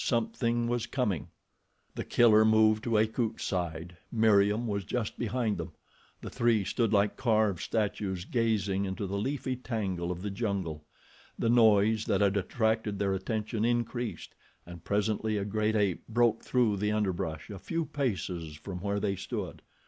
[0.03, 1.27] Something was coming!
[1.93, 3.97] The Killer moved to Akut's side.
[4.11, 5.73] Meriem was just behind them.
[6.21, 10.85] The three stood like carved statues gazing into the leafy tangle of the jungle.
[11.37, 14.33] The noise that had attracted their attention increased,
[14.65, 19.15] and presently a great ape broke through the underbrush a few paces from where they
[19.15, 19.61] stood.